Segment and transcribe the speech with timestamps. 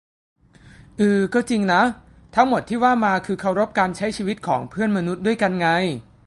[0.99, 1.81] อือ ก็จริงนะ
[2.35, 5.67] ทั้งหมดที่ว่ามาคือเคารพการใช้ชีวิตของเพื่อนมนุษย์ด้วยกันไง